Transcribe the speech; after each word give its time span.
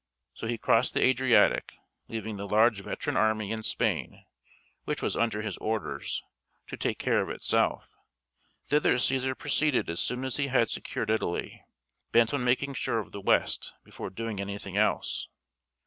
So 0.33 0.47
he 0.47 0.57
crossed 0.57 0.95
the 0.95 1.03
Adriatic, 1.03 1.73
leaving 2.07 2.37
the 2.37 2.47
large 2.49 2.81
veteran 2.81 3.15
army 3.15 3.51
in 3.51 3.61
Spain, 3.61 4.25
which 4.85 5.03
was 5.03 5.15
under 5.15 5.43
his 5.43 5.57
orders, 5.57 6.23
to 6.69 6.75
take 6.75 6.97
care 6.97 7.21
of 7.21 7.29
itself. 7.29 7.93
Thither 8.67 8.95
Cæsar 8.95 9.37
proceeded 9.37 9.91
as 9.91 9.99
soon 9.99 10.25
as 10.25 10.37
he 10.37 10.47
had 10.47 10.71
secured 10.71 11.11
Italy, 11.11 11.63
bent 12.11 12.33
on 12.33 12.43
making 12.43 12.73
sure 12.73 12.97
of 12.97 13.11
the 13.11 13.21
West 13.21 13.75
before 13.83 14.09
doing 14.09 14.39
anything 14.41 14.75
else. 14.75 15.27